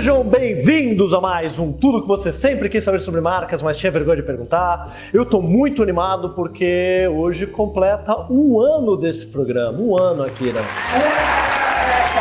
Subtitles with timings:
[0.00, 3.92] Sejam bem-vindos a mais um Tudo que você sempre quis saber sobre marcas, mas tinha
[3.92, 4.96] vergonha de perguntar.
[5.12, 10.62] Eu estou muito animado porque hoje completa um ano desse programa, um ano aqui, né?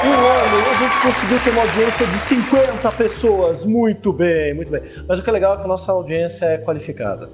[0.03, 3.65] Um ano, a gente conseguiu ter uma audiência de 50 pessoas.
[3.65, 4.81] Muito bem, muito bem.
[5.07, 7.29] Mas o que é legal é que a nossa audiência é qualificada.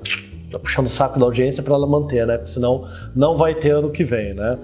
[0.52, 2.38] Tô puxando o saco da audiência para ela manter, né?
[2.38, 4.60] Porque senão não vai ter ano que vem, né?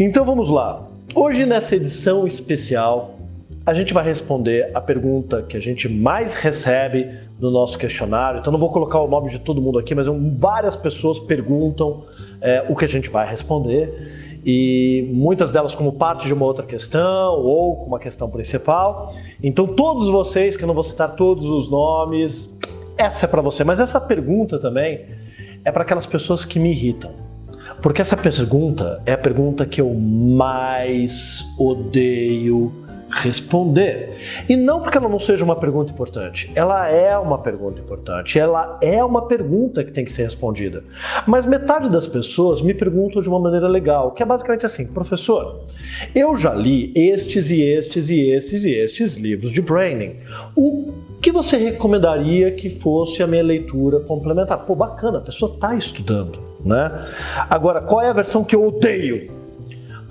[0.00, 0.82] Então vamos lá.
[1.14, 3.21] Hoje nessa edição especial,
[3.64, 7.08] a gente vai responder a pergunta que a gente mais recebe
[7.38, 8.40] no nosso questionário.
[8.40, 10.06] Então não vou colocar o nome de todo mundo aqui, mas
[10.38, 12.04] várias pessoas perguntam
[12.40, 16.66] é, o que a gente vai responder e muitas delas como parte de uma outra
[16.66, 19.14] questão ou como uma questão principal.
[19.40, 22.52] Então todos vocês, que eu não vou citar todos os nomes,
[22.98, 23.62] essa é para você.
[23.62, 25.02] Mas essa pergunta também
[25.64, 27.12] é para aquelas pessoas que me irritam.
[27.80, 32.72] Porque essa pergunta é a pergunta que eu mais odeio
[33.12, 34.10] responder.
[34.48, 38.78] E não porque ela não seja uma pergunta importante, ela é uma pergunta importante, ela
[38.80, 40.82] é uma pergunta que tem que ser respondida.
[41.26, 45.64] Mas metade das pessoas me perguntam de uma maneira legal, que é basicamente assim: professor,
[46.14, 50.16] eu já li estes e estes e estes e estes livros de branding.
[50.56, 54.58] O que você recomendaria que fosse a minha leitura complementar?
[54.64, 57.06] Pô, bacana, a pessoa está estudando, né?
[57.50, 59.41] Agora, qual é a versão que eu odeio?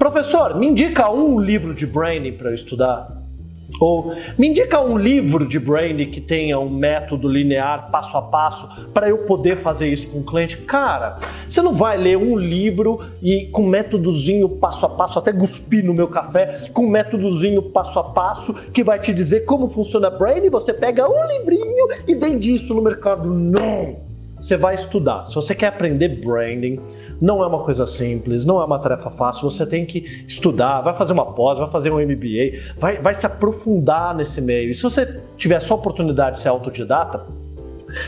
[0.02, 3.22] Professor, me indica um livro de branding para eu estudar.
[3.80, 8.68] Ou me indica um livro de branding que tenha um método linear, passo a passo,
[8.96, 10.58] para eu poder fazer isso com o cliente.
[10.58, 15.86] Cara, você não vai ler um livro e com métodozinho passo a passo, até cuspir
[15.86, 20.50] no meu café, com métodozinho passo a passo que vai te dizer como funciona branding.
[20.50, 23.32] Você pega um livrinho e vende isso no mercado.
[23.32, 24.10] Não!
[24.42, 25.28] Você vai estudar.
[25.28, 26.80] Se você quer aprender branding,
[27.22, 29.50] não é uma coisa simples, não é uma tarefa fácil.
[29.50, 33.26] Você tem que estudar, vai fazer uma pós, vai fazer um MBA, vai, vai se
[33.26, 34.72] aprofundar nesse meio.
[34.72, 37.28] E se você tiver só oportunidade de ser autodidata,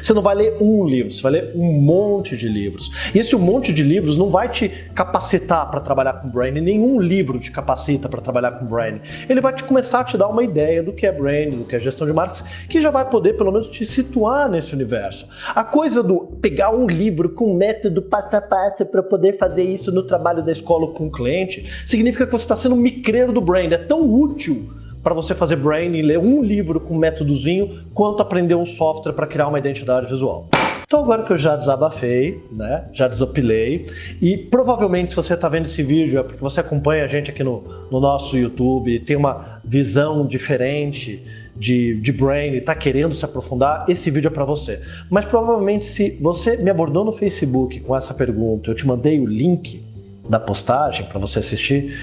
[0.01, 2.91] você não vai ler um livro, você vai ler um monte de livros.
[3.13, 6.99] E esse um monte de livros não vai te capacitar para trabalhar com branding, nenhum
[6.99, 9.01] livro te capacita para trabalhar com branding.
[9.27, 11.75] Ele vai te começar a te dar uma ideia do que é branding, do que
[11.75, 15.27] é gestão de marcas, que já vai poder pelo menos te situar nesse universo.
[15.53, 19.91] A coisa do pegar um livro com método passo a passo para poder fazer isso
[19.91, 23.41] no trabalho da escola com o cliente, significa que você está sendo um micreiro do
[23.41, 23.71] brand.
[23.71, 28.65] É tão útil para você fazer branding, ler um livro com métodozinho, quanto aprender um
[28.65, 30.47] software para criar uma identidade visual.
[30.85, 33.87] Então agora que eu já desabafei, né, já desopilei,
[34.21, 37.43] e provavelmente se você está vendo esse vídeo é porque você acompanha a gente aqui
[37.43, 41.23] no, no nosso YouTube, tem uma visão diferente
[41.55, 44.81] de, de brain e está querendo se aprofundar, esse vídeo é para você.
[45.09, 49.25] Mas provavelmente se você me abordou no Facebook com essa pergunta, eu te mandei o
[49.25, 49.83] link
[50.29, 51.97] da postagem para você assistir,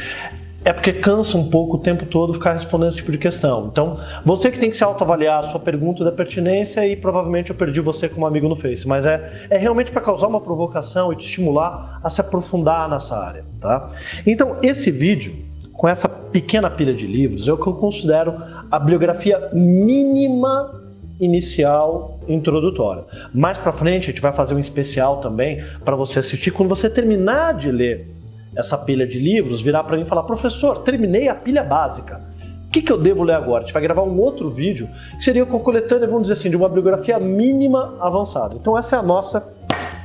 [0.65, 3.69] é porque cansa um pouco o tempo todo ficar respondendo esse tipo de questão.
[3.73, 7.57] Então, você que tem que se autoavaliar a sua pergunta da pertinência e provavelmente eu
[7.57, 11.17] perdi você como amigo no Face, mas é, é realmente para causar uma provocação e
[11.17, 13.89] te estimular a se aprofundar nessa área, tá?
[14.27, 15.35] Então, esse vídeo,
[15.73, 18.35] com essa pequena pilha de livros, é o que eu considero
[18.71, 20.79] a bibliografia mínima
[21.19, 23.05] inicial introdutória.
[23.33, 26.89] Mais para frente a gente vai fazer um especial também para você assistir quando você
[26.89, 28.20] terminar de ler
[28.55, 32.21] essa pilha de livros, virar para mim e falar: professor, terminei a pilha básica.
[32.67, 33.65] O que, que eu devo ler agora?
[33.65, 36.57] A gente vai gravar um outro vídeo que seria com coletânea, vamos dizer assim, de
[36.57, 38.55] uma bibliografia mínima avançada.
[38.55, 39.45] Então, essa é a nossa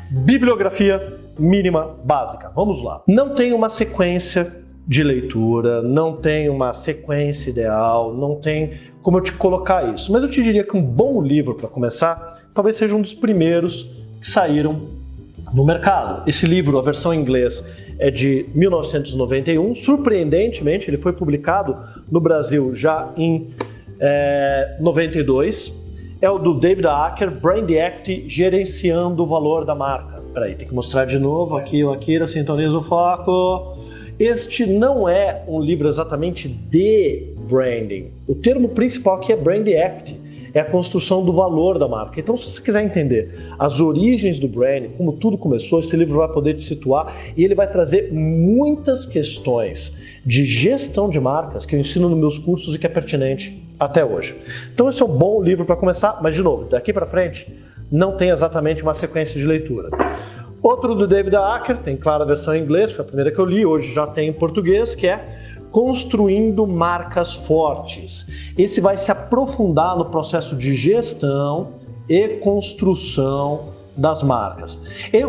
[0.10, 2.52] bibliografia mínima básica.
[2.56, 3.04] Vamos lá.
[3.08, 4.52] Não tem uma sequência
[4.88, 10.12] de leitura, não tem uma sequência ideal, não tem como eu te colocar isso.
[10.12, 13.92] Mas eu te diria que um bom livro para começar talvez seja um dos primeiros
[14.20, 14.88] que saíram
[15.54, 16.28] no mercado.
[16.28, 17.64] Esse livro, a versão em inglês,
[18.00, 19.76] é de 1991.
[19.76, 21.78] Surpreendentemente, ele foi publicado
[22.12, 23.50] no Brasil já em
[24.00, 25.74] é, 92.
[26.22, 30.22] É o do David Acker, Brand Act, gerenciando o valor da marca.
[30.34, 33.78] Peraí, tem que mostrar de novo aqui o Akira, sintoniza o foco.
[34.18, 38.12] Este não é um livro exatamente de branding.
[38.28, 40.25] O termo principal aqui é Brand Act
[40.55, 42.17] é a construção do valor da marca.
[42.17, 46.29] Então, se você quiser entender as origens do brand, como tudo começou, esse livro vai
[46.29, 49.93] poder te situar e ele vai trazer muitas questões
[50.25, 54.05] de gestão de marcas que eu ensino nos meus cursos e que é pertinente até
[54.05, 54.34] hoje.
[54.73, 57.53] Então, esse é um bom livro para começar, mas de novo, daqui para frente
[57.91, 59.90] não tem exatamente uma sequência de leitura.
[60.63, 63.46] Outro do David Acker, tem claro a versão em inglês, foi a primeira que eu
[63.46, 65.19] li, hoje já tem em português, que é
[65.76, 68.26] construindo marcas fortes.
[68.58, 71.74] Esse vai se aprofundar no processo de gestão
[72.08, 74.80] e construção das marcas.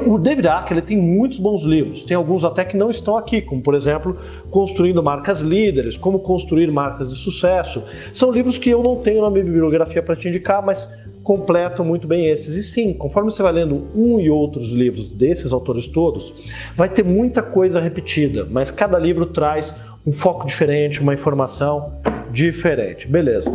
[0.07, 3.43] O David Acker ele tem muitos bons livros, tem alguns até que não estão aqui,
[3.43, 4.17] como por exemplo
[4.49, 7.83] Construindo Marcas Líderes, Como Construir Marcas de Sucesso.
[8.15, 10.89] São livros que eu não tenho na minha bibliografia para te indicar, mas
[11.25, 12.55] completam muito bem esses.
[12.55, 16.33] E sim, conforme você vai lendo um e outros livros desses autores todos,
[16.77, 19.75] vai ter muita coisa repetida, mas cada livro traz
[20.07, 22.01] um foco diferente, uma informação
[22.31, 23.09] diferente.
[23.09, 23.51] Beleza.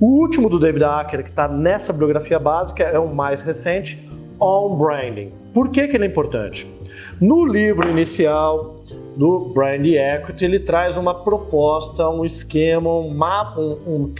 [0.00, 4.02] O último do David Acker, que está nessa bibliografia básica, é o mais recente,
[4.40, 5.32] On Branding.
[5.54, 6.66] Por que, que ele é importante?
[7.20, 8.81] No livro inicial
[9.16, 14.14] do Brand Equity, ele traz uma proposta, um esquema, um mapa, um, um,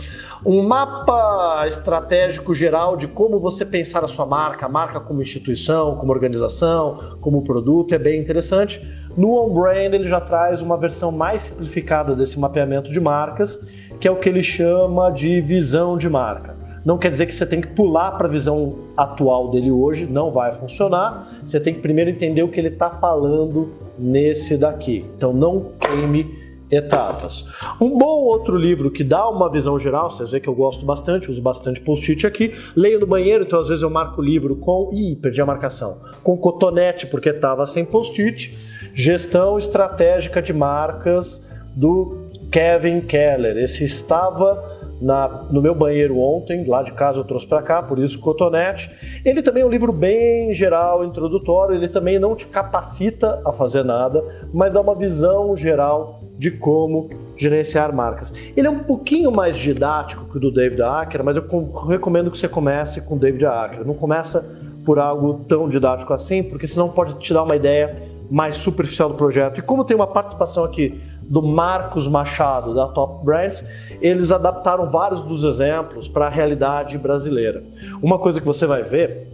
[0.45, 5.97] um mapa estratégico geral de como você pensar a sua marca, a marca como instituição,
[5.97, 8.81] como organização, como produto, é bem interessante.
[9.17, 13.67] No On Brand ele já traz uma versão mais simplificada desse mapeamento de marcas,
[14.01, 16.63] que é o que ele chama de visão de marca.
[16.85, 20.33] Não quer dizer que você tem que pular para a visão atual dele hoje, não
[20.33, 21.29] vai funcionar.
[21.47, 23.71] Você tem que primeiro entender o que ele está falando
[24.03, 25.05] nesse daqui.
[25.17, 27.47] Então não queime etapas.
[27.79, 31.31] Um bom outro livro que dá uma visão geral, vocês veem que eu gosto bastante,
[31.31, 34.91] uso bastante post-it aqui, leio no banheiro, então às vezes eu marco o livro com.
[34.93, 36.01] Ih, perdi a marcação.
[36.23, 38.57] Com cotonete, porque estava sem post-it.
[38.95, 41.45] Gestão estratégica de marcas
[41.77, 43.57] do Kevin Keller.
[43.59, 47.99] Esse estava na, no meu banheiro ontem, lá de casa eu trouxe para cá, por
[47.99, 48.91] isso cotonete.
[49.25, 53.85] Ele também é um livro bem geral, introdutório, ele também não te capacita a fazer
[53.85, 54.23] nada,
[54.55, 58.33] mas dá uma visão geral de como gerenciar marcas.
[58.57, 61.45] Ele é um pouquinho mais didático que o do David Acker, mas eu
[61.89, 63.87] recomendo que você comece com o David Acker.
[63.87, 64.49] Não começa
[64.85, 69.15] por algo tão didático assim, porque senão pode te dar uma ideia mais superficial do
[69.15, 69.59] projeto.
[69.59, 73.65] E como tem uma participação aqui do Marcos Machado, da Top Brands,
[74.01, 77.63] eles adaptaram vários dos exemplos para a realidade brasileira.
[78.03, 79.33] Uma coisa que você vai ver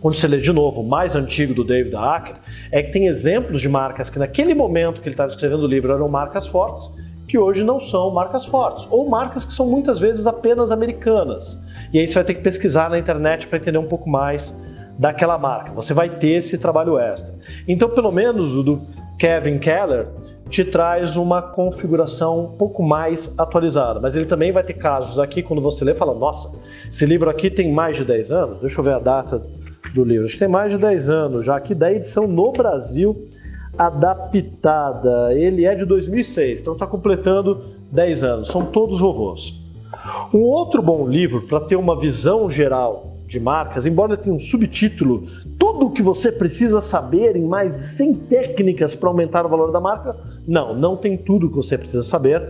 [0.00, 2.36] quando você lê de novo o mais antigo do David Acker,
[2.70, 5.92] é que tem exemplos de marcas que naquele momento que ele estava escrevendo o livro
[5.92, 6.88] eram marcas fortes,
[7.26, 11.58] que hoje não são marcas fortes, ou marcas que são muitas vezes apenas americanas.
[11.92, 14.54] E aí você vai ter que pesquisar na internet para entender um pouco mais
[14.98, 15.72] daquela marca.
[15.72, 17.34] Você vai ter esse trabalho extra.
[17.66, 18.80] Então, pelo menos o do
[19.18, 20.06] Kevin Keller
[20.48, 25.42] te traz uma configuração um pouco mais atualizada, mas ele também vai ter casos aqui
[25.42, 26.50] quando você lê, fala: "Nossa,
[26.90, 28.60] esse livro aqui tem mais de 10 anos".
[28.60, 29.42] Deixa eu ver a data
[29.94, 30.26] do livro.
[30.26, 33.22] Acho que tem mais de 10 anos já aqui da edição no Brasil
[33.76, 35.34] adaptada.
[35.34, 38.48] Ele é de 2006, então está completando 10 anos.
[38.48, 39.54] São todos vovôs.
[40.32, 45.24] Um outro bom livro para ter uma visão geral de marcas, embora tenha um subtítulo,
[45.58, 49.70] tudo o que você precisa saber em mais de 100 técnicas para aumentar o valor
[49.70, 50.16] da marca,
[50.46, 52.42] não, não tem tudo o que você precisa saber,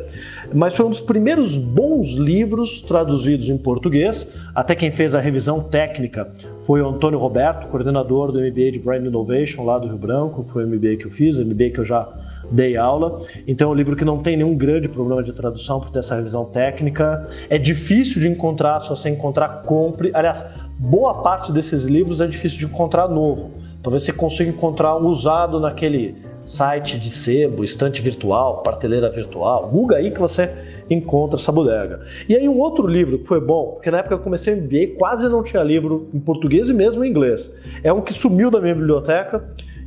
[0.54, 5.60] mas foi um dos primeiros bons livros traduzidos em português, até quem fez a revisão
[5.60, 6.32] técnica
[6.64, 10.64] foi o Antônio Roberto, coordenador do MBA de Brand Innovation lá do Rio Branco, foi
[10.64, 12.06] o MBA que eu fiz, o MBA que eu já
[12.50, 13.18] dei aula.
[13.46, 16.14] Então é um livro que não tem nenhum grande problema de tradução por ter essa
[16.14, 17.26] revisão técnica.
[17.48, 20.10] É difícil de encontrar, se você encontrar, compre.
[20.14, 20.46] Aliás,
[20.78, 23.50] boa parte desses livros é difícil de encontrar novo.
[23.82, 26.16] Talvez você consiga encontrar um usado naquele
[26.48, 29.68] site de sebo, estante virtual, prateleira virtual.
[29.68, 30.50] Google aí que você
[30.90, 32.00] encontra essa bodega.
[32.28, 34.98] E aí um outro livro que foi bom, porque na época eu comecei a MBA,
[34.98, 37.54] quase não tinha livro em português e mesmo em inglês.
[37.84, 39.44] É um que sumiu da minha biblioteca,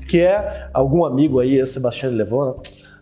[0.07, 2.55] que é algum amigo aí, Sebastião Levona,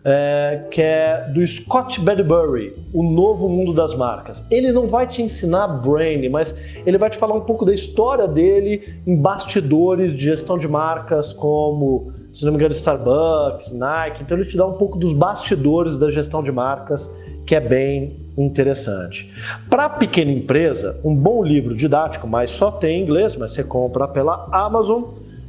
[0.04, 4.46] é, que é do Scott Bedbury, O Novo Mundo das Marcas.
[4.50, 8.26] Ele não vai te ensinar branding, mas ele vai te falar um pouco da história
[8.26, 14.22] dele em bastidores de gestão de marcas como, se não me engano, Starbucks, Nike.
[14.22, 17.10] Então ele te dá um pouco dos bastidores da gestão de marcas,
[17.44, 19.30] que é bem interessante.
[19.68, 24.08] Para pequena empresa, um bom livro didático, mas só tem em inglês, mas você compra
[24.08, 25.02] pela Amazon,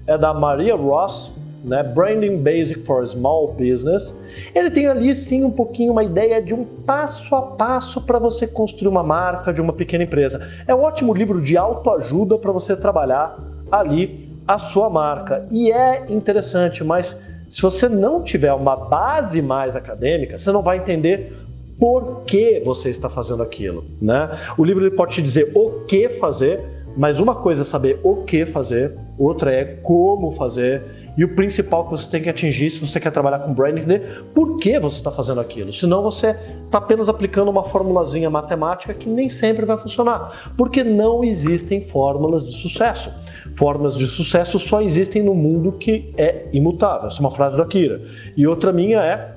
[0.05, 1.31] é da Maria Ross,
[1.63, 4.15] né, Branding Basic for Small Business,
[4.53, 8.48] ele tem ali sim um pouquinho uma ideia de um passo a passo para você
[8.48, 10.41] construir uma marca de uma pequena empresa.
[10.68, 13.38] É um ótimo livro de autoajuda para você trabalhar
[13.72, 15.48] ali a sua marca.
[15.51, 20.77] E é interessante, mas se você não tiver uma base mais acadêmica, você não vai
[20.77, 21.34] entender
[21.80, 24.30] por que você está fazendo aquilo, né?
[24.58, 26.62] O livro ele pode te dizer o que fazer,
[26.96, 31.86] mas uma coisa é saber o que fazer, outra é como fazer e o principal
[31.86, 34.00] que você tem que atingir se você quer trabalhar com branding, é
[34.34, 35.74] por que você está fazendo aquilo.
[35.74, 40.53] Senão você está apenas aplicando uma formulazinha matemática que nem sempre vai funcionar.
[40.58, 43.12] Porque não existem fórmulas de sucesso.
[43.56, 47.08] Fórmulas de sucesso só existem no mundo que é imutável.
[47.08, 48.01] Essa é uma frase do Akira.
[48.38, 49.36] E outra minha é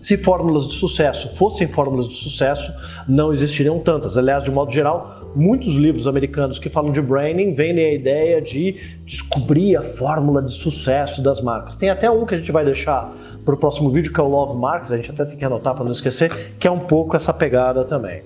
[0.00, 2.72] se fórmulas de sucesso fossem fórmulas de sucesso,
[3.08, 4.16] não existiriam tantas.
[4.16, 8.76] Aliás, de modo geral, muitos livros americanos que falam de branding vendem a ideia de
[9.04, 11.76] descobrir a fórmula de sucesso das marcas.
[11.76, 13.14] Tem até um que a gente vai deixar
[13.44, 15.74] para o próximo vídeo, que é o Love Marks, a gente até tem que anotar
[15.74, 18.22] para não esquecer, que é um pouco essa pegada também.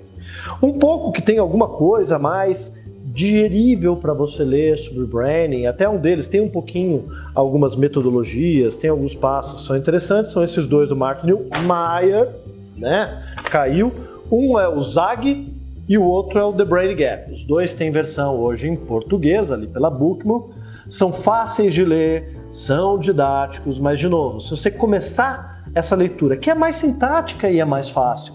[0.63, 5.99] Um pouco que tem alguma coisa mais digerível para você ler sobre branding, até um
[5.99, 10.97] deles tem um pouquinho algumas metodologias, tem alguns passos são interessantes, são esses dois do
[10.97, 12.29] Martin Meyer,
[12.75, 13.23] né?
[13.45, 13.93] Caiu.
[14.31, 17.33] Um é o Zag e o outro é o The Brand Gap.
[17.33, 20.51] Os dois têm versão hoje em português ali pela Bookmo.
[20.89, 26.51] São fáceis de ler, são didáticos, mas de novo, se você começar essa leitura, que
[26.51, 28.35] é mais sintática e é mais fácil,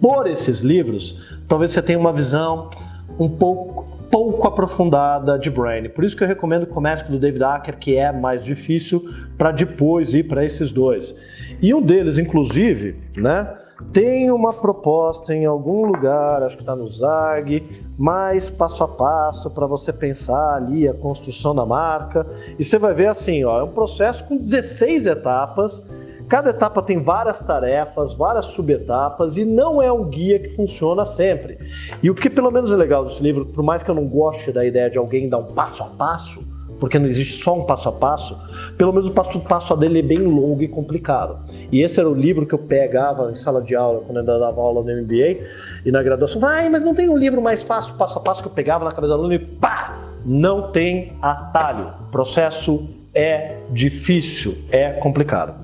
[0.00, 2.70] por esses livros, talvez você tenha uma visão
[3.18, 5.88] um pouco pouco aprofundada de Brain.
[5.88, 9.04] Por isso que eu recomendo que comece do David Acker, que é mais difícil,
[9.36, 11.14] para depois ir para esses dois.
[11.60, 13.48] E um deles, inclusive, né,
[13.92, 19.50] tem uma proposta em algum lugar, acho que está no ZAG, mais passo a passo
[19.50, 22.26] para você pensar ali a construção da marca.
[22.58, 25.82] E você vai ver assim, ó, é um processo com 16 etapas
[26.28, 31.56] Cada etapa tem várias tarefas, várias subetapas e não é um guia que funciona sempre.
[32.02, 34.50] E o que pelo menos é legal desse livro, por mais que eu não goste
[34.50, 36.44] da ideia de alguém dar um passo a passo,
[36.78, 38.38] porque não existe só um passo a passo,
[38.76, 41.38] pelo menos o passo a passo dele é bem longo e complicado.
[41.70, 44.60] E esse era o livro que eu pegava em sala de aula, quando eu dava
[44.60, 45.46] aula no MBA
[45.84, 46.44] e na graduação.
[46.44, 48.92] Ai, mas não tem um livro mais fácil, passo a passo, que eu pegava na
[48.92, 50.02] cabeça do aluno e pá!
[50.24, 51.92] Não tem atalho.
[52.08, 55.54] O processo é difícil, é complicado.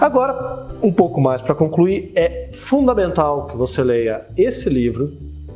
[0.00, 5.12] Agora, um pouco mais para concluir, é fundamental que você leia esse livro,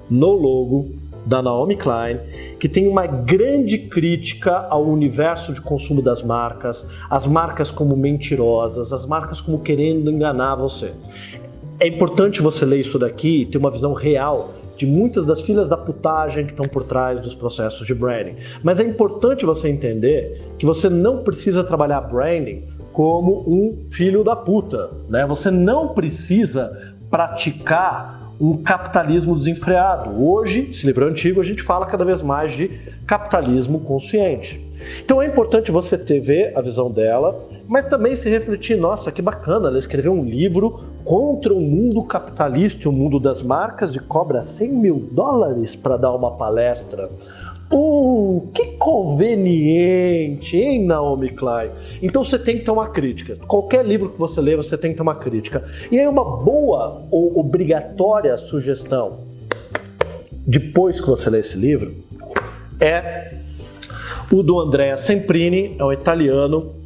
[0.08, 0.92] No Logo,
[1.24, 2.18] da Naomi Klein,
[2.58, 8.92] que tem uma grande crítica ao universo de consumo das marcas, as marcas como mentirosas,
[8.92, 10.92] as marcas como querendo enganar você.
[11.78, 15.68] É importante você ler isso daqui e ter uma visão real de muitas das filhas
[15.68, 18.36] da putagem que estão por trás dos processos de branding.
[18.62, 24.34] Mas é importante você entender que você não precisa trabalhar branding como um filho da
[24.34, 24.90] puta.
[25.08, 25.26] Né?
[25.26, 30.10] Você não precisa praticar um capitalismo desenfreado.
[30.24, 32.68] Hoje, esse livro é antigo, a gente fala cada vez mais de
[33.06, 34.66] capitalismo consciente.
[35.04, 39.20] Então é importante você ter ver a visão dela, mas também se refletir, nossa, que
[39.20, 43.98] bacana, ela escreveu um livro contra o mundo capitalista e o mundo das marcas e
[43.98, 47.10] cobra 100 mil dólares para dar uma palestra.
[47.72, 51.70] Hum, que conveniente, hein, Naomi Klein?
[52.02, 53.36] Então você tem que ter uma crítica.
[53.46, 55.64] Qualquer livro que você lê, você tem que ter uma crítica.
[55.90, 59.20] E aí uma boa ou obrigatória sugestão,
[60.44, 61.94] depois que você lê esse livro,
[62.80, 63.28] é
[64.32, 66.79] o do Andrea Semprini, é um italiano,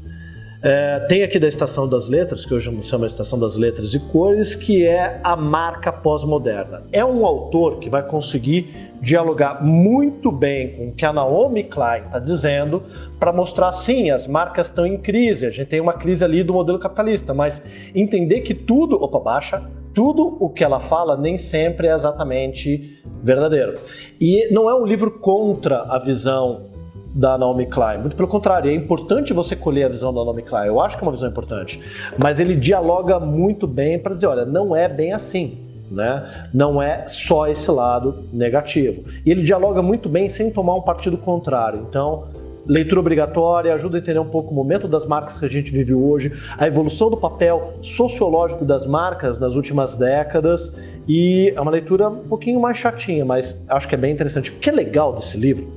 [0.64, 4.54] é, tem aqui da Estação das Letras, que hoje chama Estação das Letras e Cores,
[4.54, 6.84] que é a marca pós-moderna.
[6.90, 12.04] É um autor que vai conseguir dialogar muito bem com o que a Naomi Klein
[12.06, 12.82] está dizendo
[13.20, 16.54] para mostrar, sim, as marcas estão em crise, a gente tem uma crise ali do
[16.54, 17.62] modelo capitalista, mas
[17.94, 23.74] entender que tudo, opa, baixa, tudo o que ela fala nem sempre é exatamente verdadeiro.
[24.18, 26.72] E não é um livro contra a visão
[27.14, 27.98] da Naomi Klein.
[27.98, 30.66] Muito pelo contrário, é importante você colher a visão da Naomi Klein.
[30.66, 31.80] Eu acho que é uma visão importante.
[32.18, 35.58] Mas ele dialoga muito bem para dizer, olha, não é bem assim.
[35.90, 36.48] Né?
[36.52, 39.04] Não é só esse lado negativo.
[39.24, 41.86] E ele dialoga muito bem sem tomar um partido contrário.
[41.88, 42.24] Então,
[42.66, 45.94] leitura obrigatória, ajuda a entender um pouco o momento das marcas que a gente vive
[45.94, 50.74] hoje, a evolução do papel sociológico das marcas nas últimas décadas
[51.06, 54.50] e é uma leitura um pouquinho mais chatinha, mas acho que é bem interessante.
[54.50, 55.72] O que é legal desse livro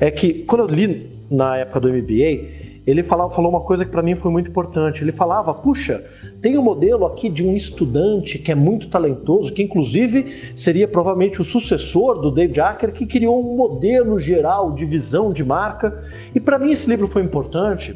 [0.00, 4.02] é que quando eu li na época do MBA, ele falou uma coisa que para
[4.02, 5.02] mim foi muito importante.
[5.02, 6.04] Ele falava: puxa,
[6.40, 11.40] tem um modelo aqui de um estudante que é muito talentoso, que inclusive seria provavelmente
[11.40, 16.04] o sucessor do David Acker, que criou um modelo geral de visão de marca.
[16.34, 17.94] E para mim esse livro foi importante,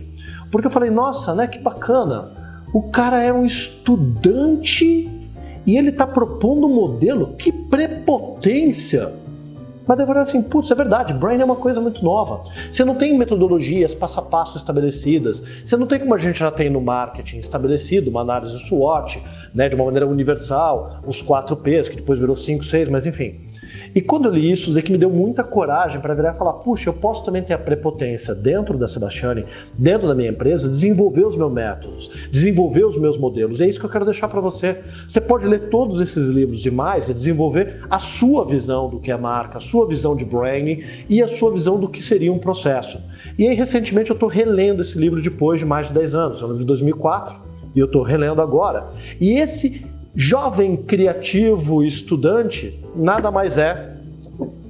[0.53, 2.47] porque eu falei: nossa, né, que bacana.
[2.73, 5.09] O cara é um estudante
[5.67, 9.26] e ele está propondo um modelo, que prepotência!
[9.87, 12.43] Mas depois assim, putz, é verdade, Brain é uma coisa muito nova.
[12.71, 15.43] Você não tem metodologias passo a passo estabelecidas.
[15.65, 19.23] Você não tem como a gente já tem no marketing estabelecido, uma análise SWOT,
[19.55, 23.41] né, de uma maneira universal, os 4 Ps, que depois virou 5, 6, mas enfim.
[23.95, 26.55] E quando eu li isso, isso que me deu muita coragem para virar e falar:
[26.55, 29.45] puxa, eu posso também ter a prepotência dentro da Sebastiani,
[29.75, 33.61] dentro da minha empresa, desenvolver os meus métodos, desenvolver os meus modelos.
[33.61, 34.81] E é isso que eu quero deixar para você.
[35.09, 39.11] Você pode ler todos esses livros e mais e desenvolver a sua visão do que
[39.11, 42.39] é marca, a sua visão de branding e a sua visão do que seria um
[42.39, 43.01] processo.
[43.39, 46.45] E aí, recentemente, eu estou relendo esse livro depois de mais de 10 anos, é
[46.45, 47.37] um livro de 2004
[47.75, 48.89] e eu estou relendo agora.
[49.21, 49.85] E esse
[50.17, 53.97] jovem criativo estudante nada mais é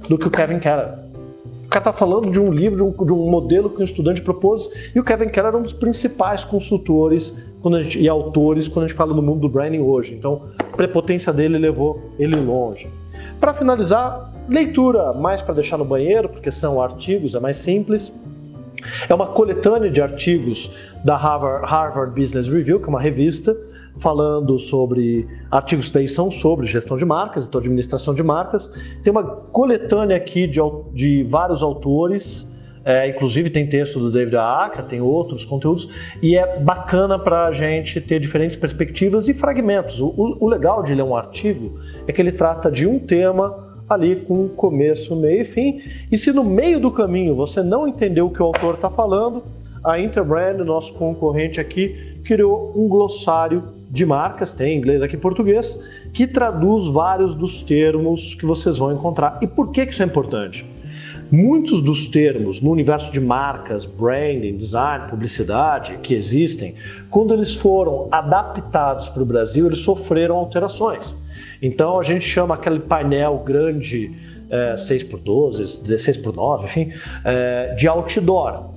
[0.09, 1.07] do que o Kevin Keller.
[1.65, 4.21] O cara está falando de um livro, de um, de um, modelo que um estudante
[4.21, 7.33] propôs, e o Kevin Keller é um dos principais consultores
[7.81, 10.13] gente, e autores quando a gente fala no mundo do branding hoje.
[10.13, 12.89] Então, a prepotência dele levou ele longe.
[13.39, 18.13] Para finalizar, leitura mais para deixar no banheiro, porque são artigos, é mais simples.
[19.09, 20.71] É uma coletânea de artigos
[21.03, 23.55] da Harvard, Harvard Business Review, que é uma revista,
[23.99, 28.71] falando sobre artigos que são sobre gestão de marcas, então administração de marcas.
[29.03, 30.59] Tem uma coletânea aqui de,
[30.93, 32.51] de vários autores,
[32.85, 35.89] é, inclusive tem texto do David Acker, tem outros conteúdos,
[36.21, 39.99] e é bacana para a gente ter diferentes perspectivas e fragmentos.
[39.99, 44.17] O, o legal de ler um artigo é que ele trata de um tema ali
[44.17, 45.81] com começo, meio e fim.
[46.11, 49.43] E se no meio do caminho você não entendeu o que o autor está falando,
[49.83, 55.79] a Interbrand, nosso concorrente aqui, criou um glossário de marcas, tem inglês aqui português,
[56.13, 59.39] que traduz vários dos termos que vocês vão encontrar.
[59.41, 60.65] E por que isso é importante?
[61.29, 66.75] Muitos dos termos no universo de marcas, branding, design, publicidade que existem,
[67.09, 71.15] quando eles foram adaptados para o Brasil, eles sofreram alterações.
[71.61, 74.11] Então a gente chama aquele painel grande,
[74.49, 76.93] é, 6x12, 16x9, enfim,
[77.25, 78.71] é, de outdoor.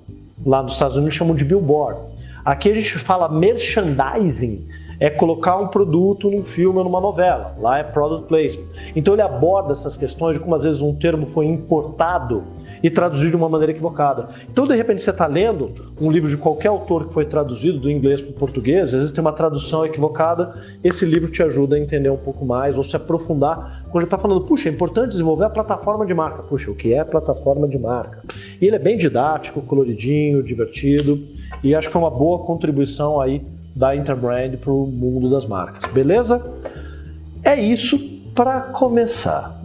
[0.45, 2.01] Lá nos Estados Unidos chamam de billboard.
[2.45, 4.67] Aqui a gente fala merchandising,
[5.01, 7.57] é colocar um produto num filme ou numa novela.
[7.59, 8.67] Lá é product placement.
[8.95, 12.45] Então ele aborda essas questões de como às vezes um termo foi importado
[12.83, 14.29] e traduzido de uma maneira equivocada.
[14.51, 17.91] Então, de repente, você está lendo um livro de qualquer autor que foi traduzido do
[17.91, 21.79] inglês para o português, às vezes tem uma tradução equivocada, esse livro te ajuda a
[21.79, 23.85] entender um pouco mais ou se aprofundar.
[23.91, 26.43] Quando ele está falando, puxa, é importante desenvolver a plataforma de marca.
[26.43, 28.23] Puxa, o que é plataforma de marca?
[28.61, 31.19] E ele é bem didático, coloridinho, divertido,
[31.63, 33.43] e acho que foi uma boa contribuição aí
[33.81, 35.91] da Interbrand para o mundo das marcas.
[35.91, 36.45] Beleza?
[37.43, 37.99] É isso
[38.35, 39.59] para começar.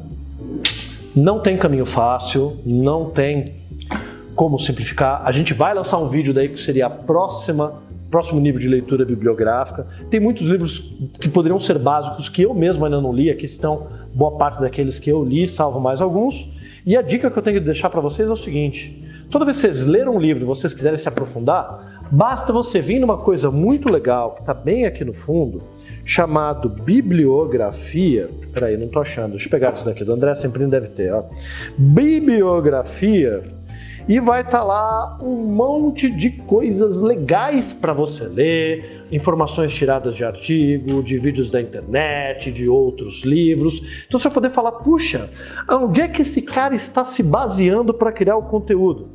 [1.13, 3.55] Não tem caminho fácil, não tem
[4.34, 5.22] como simplificar.
[5.25, 9.03] A gente vai lançar um vídeo daí que seria a próxima próximo nível de leitura
[9.03, 9.86] bibliográfica.
[10.10, 13.88] Tem muitos livros que poderiam ser básicos que eu mesmo ainda não li, aqui estão
[14.13, 16.50] boa parte daqueles que eu li, salvo mais alguns.
[16.85, 19.57] E a dica que eu tenho que deixar para vocês é o seguinte: toda vez
[19.57, 23.50] que vocês leram um livro e vocês quiserem se aprofundar, Basta você vir numa coisa
[23.50, 25.63] muito legal, que está bem aqui no fundo,
[26.03, 28.29] chamado bibliografia.
[28.53, 29.31] Peraí, não estou achando.
[29.31, 30.03] Deixa eu pegar isso daqui.
[30.03, 31.13] Do André sempre deve ter.
[31.13, 31.24] Ó.
[31.77, 33.44] Bibliografia.
[34.07, 40.15] E vai estar tá lá um monte de coisas legais para você ler, informações tiradas
[40.15, 43.81] de artigo, de vídeos da internet, de outros livros.
[44.07, 45.27] Então você vai poder falar, puxa,
[45.68, 49.09] onde é que esse cara está se baseando para criar o conteúdo?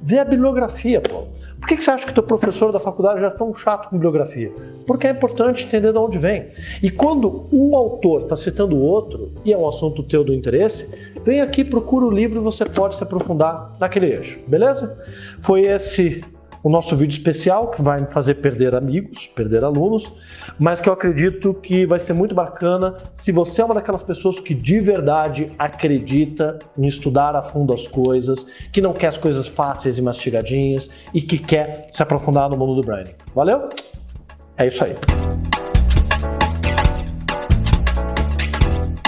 [0.00, 1.26] Vê a bibliografia, pô.
[1.62, 4.52] Por que você acha que teu professor da faculdade já é tão chato com bibliografia?
[4.84, 6.48] Porque é importante entender de onde vem.
[6.82, 10.88] E quando um autor está citando o outro, e é um assunto teu do interesse,
[11.24, 14.98] vem aqui, procura o livro e você pode se aprofundar naquele eixo, beleza?
[15.40, 16.20] Foi esse
[16.62, 20.12] o nosso vídeo especial, que vai me fazer perder amigos, perder alunos,
[20.58, 24.38] mas que eu acredito que vai ser muito bacana se você é uma daquelas pessoas
[24.38, 29.48] que de verdade acredita em estudar a fundo as coisas, que não quer as coisas
[29.48, 33.14] fáceis e mastigadinhas e que quer se aprofundar no mundo do branding.
[33.34, 33.68] Valeu?
[34.56, 34.94] É isso aí.